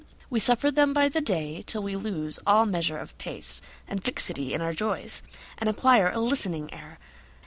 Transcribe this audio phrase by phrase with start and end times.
[0.31, 4.59] We suffer them by the dayTill we lose all measure of pace, And fixity in
[4.59, 5.21] our joys,
[5.59, 6.97] And acquire a listening air.